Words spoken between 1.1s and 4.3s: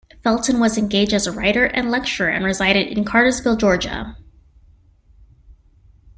as a writer and lecturer and resided in Cartersville, Georgia.